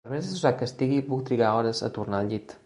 [0.05, 2.59] Per més destrossat que estigui puc trigar hores a tornar al llit.